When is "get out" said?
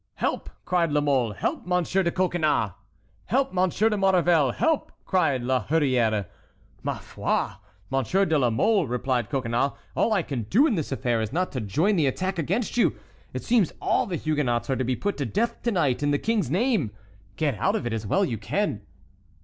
17.35-17.75